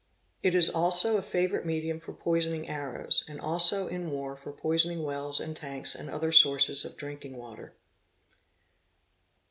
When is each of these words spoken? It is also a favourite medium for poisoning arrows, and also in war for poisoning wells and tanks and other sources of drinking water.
It 0.41 0.55
is 0.55 0.71
also 0.71 1.17
a 1.17 1.21
favourite 1.21 1.63
medium 1.63 1.99
for 1.99 2.11
poisoning 2.11 2.67
arrows, 2.67 3.23
and 3.27 3.39
also 3.39 3.85
in 3.87 4.09
war 4.09 4.35
for 4.35 4.51
poisoning 4.51 5.03
wells 5.03 5.39
and 5.39 5.55
tanks 5.55 5.93
and 5.93 6.09
other 6.09 6.31
sources 6.31 6.83
of 6.83 6.97
drinking 6.97 7.37
water. 7.37 7.75